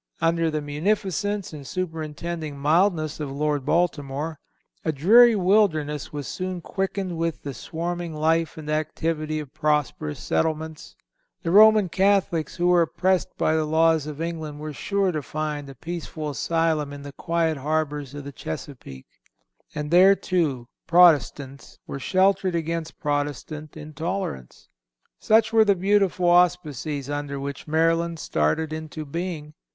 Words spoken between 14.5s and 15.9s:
were sure to find a